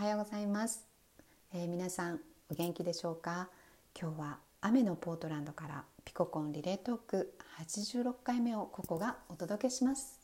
[0.00, 0.86] はようございます、
[1.52, 3.50] えー、皆さんお元気でしょうか？
[3.94, 10.18] 今日は雨のポートランドからピココンリレートーク86回目をここがお届けします、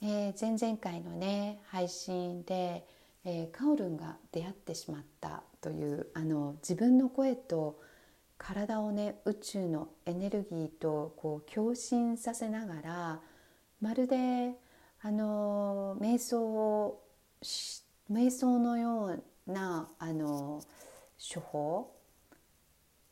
[0.00, 2.86] えー、前々回のね配信で、
[3.24, 7.80] えー、カオルンが出会ってしまったというあの自分の声と
[8.36, 13.20] 体をね宇宙のエネルギーとこう共振させながら
[13.80, 14.52] まるで
[15.02, 17.02] あの瞑想を
[17.42, 20.62] して瞑想のようなあの
[21.34, 21.90] 処方？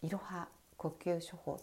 [0.02, 1.60] いろは呼吸処方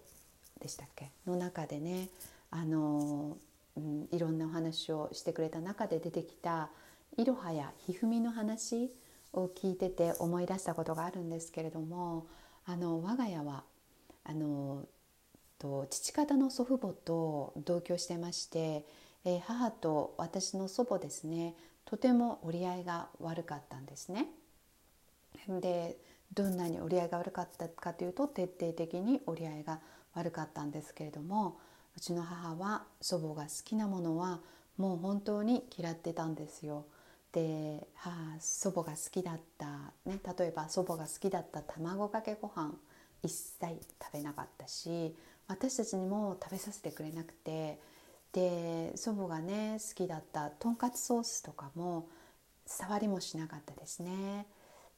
[0.61, 1.11] でしたっけ？
[1.25, 2.09] の中でね
[2.51, 3.37] あの、
[3.75, 6.69] うん、いろんなお話をしてくれた中で出てきた
[7.17, 8.91] いろはやひふみの話
[9.33, 12.27] を聞いてて思い出したことがあるんですけれども
[12.65, 13.63] あの我が家は
[14.23, 14.83] あの
[15.57, 18.85] と父方の祖父母と同居してまして、
[19.25, 21.55] えー、母と私の祖母ですね
[21.85, 24.27] とても折り合いが悪かったんですね。
[25.47, 25.97] で
[26.33, 29.79] どんなに折り合いが悪かったかというと徹底的に折り合いが
[30.13, 31.57] 悪かったんですけれども
[31.95, 34.39] うちの母は祖母が好きなものは
[34.77, 36.85] もう本当に嫌ってたんですよ。
[37.31, 42.75] で母祖母が好きだった、ね、例えば祖母が好きだった卵かけご飯
[43.23, 45.15] 一切食べなかったし
[45.47, 47.79] 私たちにも食べさせてくれなくて
[48.33, 52.09] で祖母がね好きだったとんかつソースとかも
[52.65, 54.47] 触りもしなかったですね。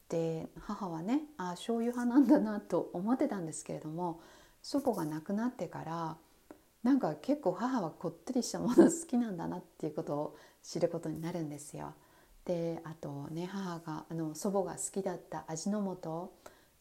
[0.08, 4.20] で母はねあ醤油派なんだなと思ってたんですけれども
[4.62, 6.16] 祖母が亡くなってから
[6.82, 11.94] なんか結構母はこってりしたもの好きなんだなっていうことを知ることになるんですよ。
[12.44, 16.30] であとね母があの祖母が好きだった味の素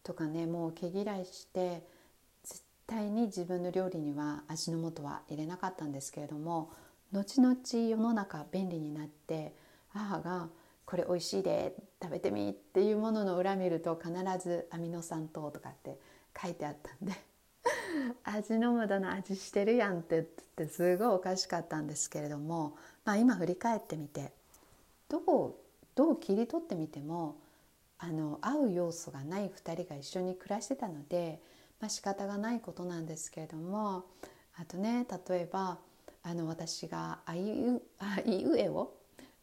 [0.03, 1.83] とかねもう毛嫌いして
[2.87, 6.71] 対に自分の料理には味の素は入れなかったんですけれども
[7.11, 9.53] 後々世の中便利になって
[9.89, 10.49] 母が
[10.85, 15.97] 「これ美味しいで食べてみ」っていうものの裏見ると必ずアミノ酸糖とかって
[16.39, 17.13] 書いてあったんで
[18.23, 24.31] 味の素の味してるやんってってすごいおかしかったんですけれども、まあ、今振り返ってみて
[25.07, 25.55] どう
[25.95, 27.37] どう切り取ってみても
[27.97, 31.41] あの合う要素がない2人が一緒に暮らしてたので、
[31.79, 34.05] まあ仕方がないことなんですけれども
[34.57, 35.79] あとね例えば
[36.23, 38.95] あの私があいうあいうえを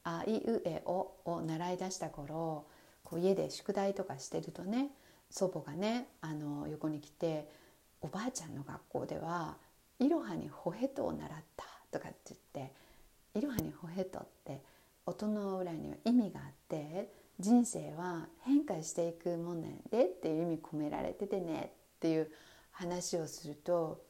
[0.05, 2.67] あいうえおを習い出した頃
[3.05, 4.91] こう家で宿題とかしてるとね
[5.31, 7.49] 祖母がねあの横に来て
[8.01, 9.57] 「おばあちゃんの学校では
[9.99, 12.75] いろはにほへとを習った」とかって言って
[13.39, 14.63] 「いろはにほへと」って
[15.07, 22.29] 音の裏には意味があって人生は変化していくもんなんでっていう意味込められててねっていう
[22.73, 24.03] 話をすると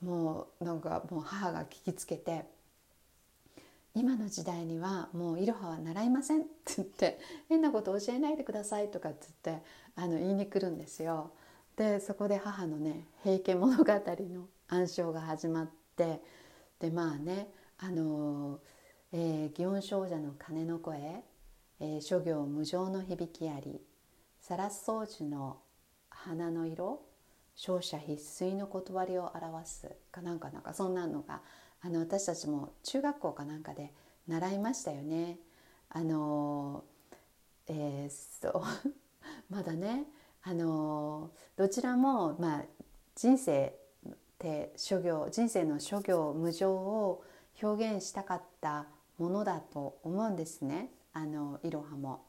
[0.00, 2.44] もうなんかもう母が聞きつけて
[3.92, 7.18] 「今の時代にはもういろはは習いません」って言って
[7.50, 9.64] 「変なこと教えないでください」とかって言って
[9.96, 11.32] あの言いに来るんですよ。
[11.74, 16.22] でそこで母のね「平家物語」の暗唱が始まって
[16.78, 18.60] でまあねあの
[19.12, 21.24] えー、祇園精舎の鐘の声、
[21.80, 23.80] えー、諸行無常の響きあり
[24.38, 25.58] サラス掃除の
[26.10, 27.09] 花の色
[27.56, 28.12] 勝者必
[28.44, 31.42] 須の断りを表すかなんかなんかそんなのが
[31.82, 33.92] あの私たちも中学校かなんかで
[34.28, 35.38] 習いましたよね。
[35.88, 36.84] あの
[37.66, 38.62] えー、そう
[39.50, 40.04] まだね
[40.42, 42.64] あのどちらも、まあ、
[43.14, 43.78] 人生
[44.08, 47.24] って諸行人生の諸行無常を
[47.62, 48.86] 表現したかった
[49.18, 50.90] ものだと思うんですね。
[51.12, 52.24] あのいろはも。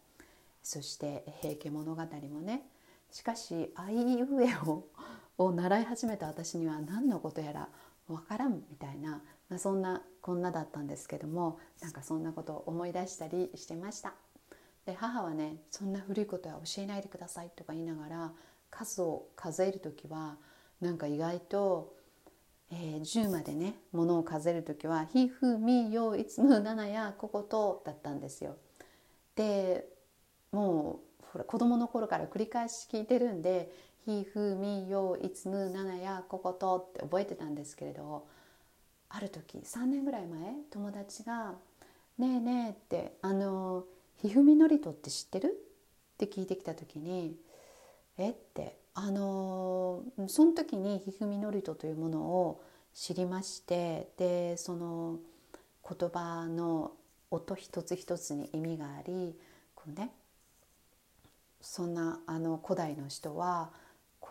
[0.63, 2.69] そして「平家物語」もね。
[3.09, 4.85] しかし「あいうえお」
[5.44, 7.69] を習い始めた私には何のことやら
[8.07, 14.13] 分からんみたいな、まあ、そんなこんなだったんですけどもなんかそんなことを思い出したりしてました。
[14.85, 18.31] で母はねそんな古いことは教えないでくださいとか言いながら
[18.72, 20.38] 数を数える時は
[20.80, 21.96] なんか意外と
[22.74, 28.56] えー、10までねものを数える時は「ひふみよいつむななやここと」だったんですよ。
[29.35, 29.88] で
[30.51, 33.71] もうほら子供の頃から繰り返し聞いてるんで
[34.06, 38.27] 「ひふみよいつむななやここと」って覚えてたんですけれど
[39.09, 41.56] ある時3年ぐらい前友達が
[42.18, 43.86] 「ねえねえ」って「あの
[44.18, 45.51] ひふみのりとって知ってる?」
[46.15, 47.38] って聞いてきた時に
[48.18, 52.63] 「えっ?」てあのその時にひふみのりとというものを
[52.94, 55.19] 知りましてでその
[55.88, 56.94] 言葉の
[57.30, 59.38] 音一つ一つに意味があり
[59.75, 60.12] こう、ね、
[61.62, 63.71] そんなあの古代の人は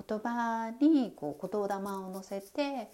[0.08, 1.80] 言葉にこう言霊を
[2.10, 2.88] 乗せて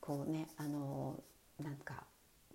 [0.00, 1.18] こうねあの
[1.62, 2.04] なんか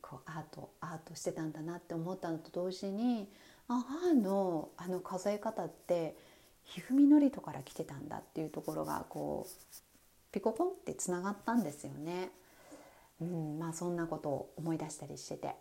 [0.01, 3.27] こうアートアートしてたんだなって思ったのと同時に
[3.67, 6.15] 母のあの数え方って
[6.63, 12.29] ひふみのりとから来てたんだっていうところがこうピコポンってつながったんですよね。
[13.21, 15.55] うん、まあそんなことを思い出したりしてて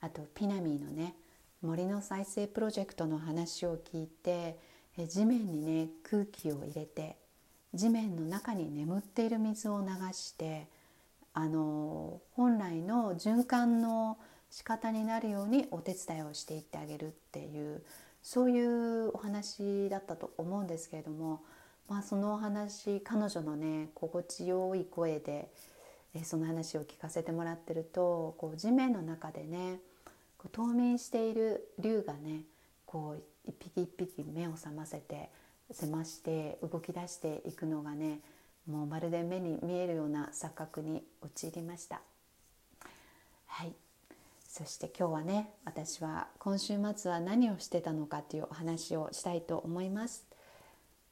[0.00, 1.14] あとピナミーのね
[1.60, 4.58] 森の再生プロジェクトの話を聞いて
[5.08, 7.16] 地面にね空気を入れて
[7.74, 10.66] 地面の中に眠っている水を流して
[11.34, 14.18] あの本来の循環の
[14.50, 17.82] 仕方になるようにお手伝いをしていってあげるっていう
[18.22, 21.42] そういうお話だったと思うんですけれども、
[21.88, 25.48] まあ、そのお話彼女のね心地よい声で
[26.14, 29.80] えその話を聞かせてもらってるとこう地面の中でね
[30.36, 32.42] こう冬眠している竜がね
[32.84, 35.30] こう一匹一匹目を覚ませて
[35.72, 38.20] せまして動き出していくのがね
[38.66, 42.00] もうまるで目に見えるような錯覚に陥りました。
[43.46, 43.72] はい
[44.48, 50.26] そして今日はね私は今週末は何をしてたのかというお話をしたいと思います。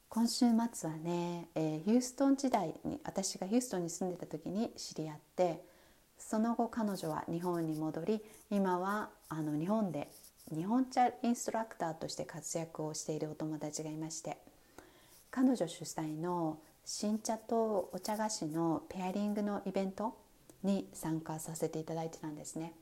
[0.09, 5.63] 今週末はね、えー、ヒューストン時代に私がヒューストンに住んでた時に知り合って
[6.19, 10.09] その後彼女は日本に戻り今はあの日本で
[10.53, 14.37] 日本茶インストラクターとして活躍をしているお友達がいまして
[15.31, 20.17] 彼女主催の新茶とお茶菓子のペアリングのイベント
[20.61, 22.73] に参加させていただいてたんですね。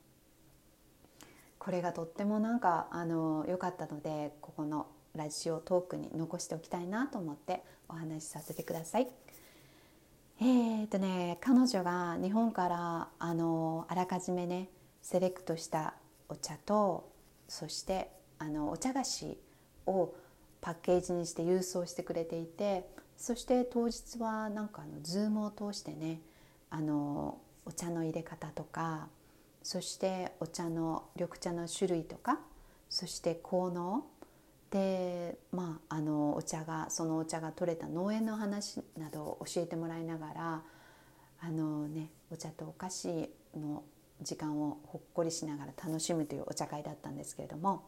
[1.58, 9.08] これがとってもなんかあの良かったのでここのラジオトークに残しておきたいなと思ってお話しさせてください。
[10.40, 14.70] えーとね、彼女が日本からあのあらかじめね
[15.02, 15.94] セレクトした
[16.28, 17.12] お茶と
[17.46, 19.38] そしてあのお茶菓子
[19.86, 20.14] を
[20.60, 26.20] パッケージにして郵送してくれていてそして当日はなんかあの Zoom を通してね
[26.70, 29.08] あのお茶の入れ方とか
[29.62, 32.40] そしてお茶の緑茶の種類とか
[32.88, 34.04] そして効能。
[34.70, 40.62] でまああのお茶がそのお茶が取れた農園の話などを教えてもらいながら
[41.40, 43.82] あのねお茶とお菓子の
[44.22, 47.82] 時間をほっこりしながら楽しむというお茶会だったんですけれども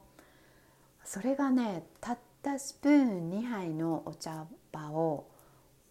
[1.05, 5.29] それがねたったスプーン2杯のお茶葉を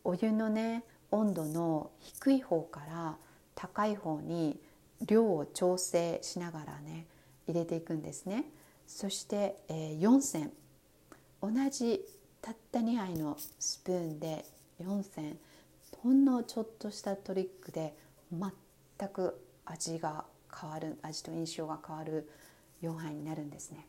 [0.03, 3.17] お湯のね温度の低い方から
[3.55, 4.59] 高い方に
[5.05, 7.05] 量を調整しながらね
[7.47, 8.45] 入れていくんですね。
[8.85, 10.51] そして、えー、4銭
[11.41, 12.01] 同じ
[12.41, 14.45] たった2杯のスプーンで
[14.83, 15.37] 4銭
[16.01, 17.95] ほんのちょっとしたトリックで
[18.31, 22.29] 全く味が変わる味と印象が変わる
[22.81, 23.87] 4杯になるんですね。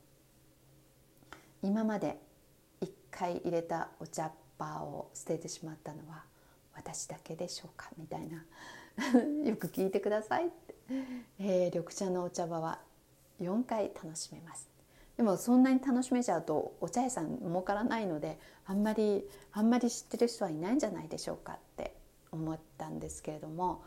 [1.62, 2.18] 今まで
[3.12, 4.32] 回入れたお茶っ
[4.62, 6.24] 葉を捨ててしまったのは
[6.74, 7.90] 私だけでしょうか？
[7.98, 8.44] みたいな。
[9.48, 10.74] よく聞いてくださいって、
[11.38, 12.78] えー、緑茶のお茶葉は
[13.40, 14.68] 4回楽しめます。
[15.16, 21.94] でもそんなに楽しめちゃうとお茶屋さん儲からないのであんまりあんまり知ってる人はいないんじゃないでしょうかって
[22.30, 23.82] 思ったんですけれども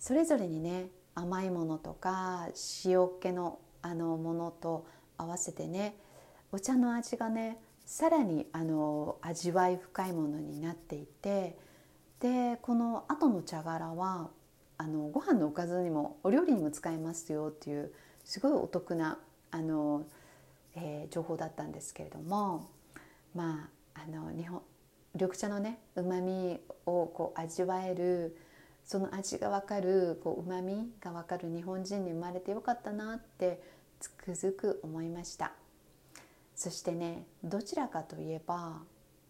[0.00, 2.48] それぞれにね甘いものとか
[2.84, 4.86] 塩気のあのものと
[5.16, 5.96] 合わせてね
[6.50, 11.56] お茶の味がねさらにあの味わい深いものになっていて
[12.20, 14.30] でこの後の茶殻は
[14.78, 17.92] あのご飯のおかずにもお料理にも使えますよっていう
[18.24, 19.18] すごいお得な
[19.50, 20.04] あの、
[20.74, 22.70] えー、情報だったんですけれども
[23.34, 24.62] まああの日本
[25.14, 28.36] 緑茶のねうまみをこう味わえる
[28.84, 33.62] その味が分かるこうまみが分かる日本人に生まれてよかったなって
[34.00, 35.52] つくづく思いました。
[36.54, 38.82] そしてねどちらかといえば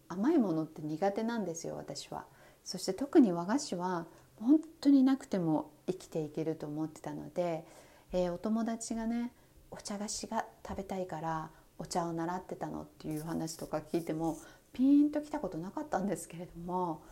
[0.07, 2.25] 甘いものって苦手なんですよ私は。
[2.63, 4.07] そして特に和菓子は
[4.39, 7.63] 本当になくても生きていけると思ってたので、
[8.11, 9.31] えー、お友達がね
[9.71, 14.37] お茶菓子が食べたいからお茶を習ってたのっていう話とか聞いても
[14.73, 17.03] ピーンときたことなかったんですけれども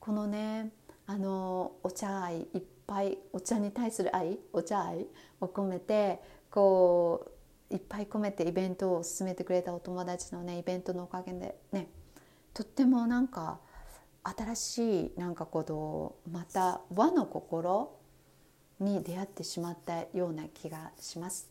[0.00, 0.72] このね
[1.06, 5.06] あのお茶愛いっぱいお茶に対する愛お茶愛
[5.40, 7.31] を込めてこう
[7.72, 11.88] いっぱい込めてイベントを進めてくれたお友達のねイベントのおかげでね
[12.52, 13.58] とってもなんか
[14.22, 17.96] 新しいなんかこのまた和の心
[18.78, 21.48] に出会ってしまったような気がします。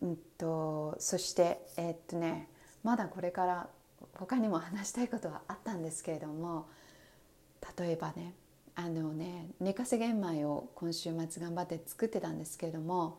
[0.00, 2.48] うんとそしてえー、っとね
[2.82, 3.68] まだこれから
[4.14, 6.66] 他にも話したいことはあったんですけれども
[7.78, 8.34] 例えばね
[8.74, 13.18] あのね寝かせ玄米を今週末頑張って作ってたんですけれども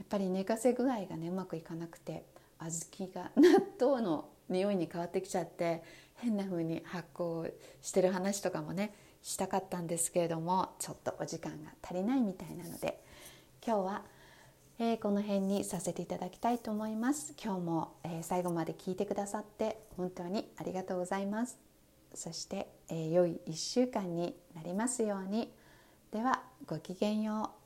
[0.00, 2.24] やっぱり寝かせ具合がねうまくいかなくて
[2.58, 5.82] 小豆が納豆の匂いに変わってきちゃって
[6.16, 7.52] 変な風に発酵
[7.82, 12.98] してる話とかもねしたかったんですけれどもちょっとお時間が足りないみたいなので
[13.64, 14.02] 今日は、
[14.78, 17.34] えー、この辺にさせていただきたいと思います。
[17.42, 21.58] 今日も、えー、最後まで聞いてくださって本当にありがとうございます。
[22.14, 25.52] そして、えー、良い1週間になりますように。
[26.10, 27.59] ではごきげんよう。